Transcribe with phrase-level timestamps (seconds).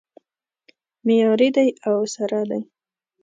[1.05, 2.61] معیاري دی او سره دی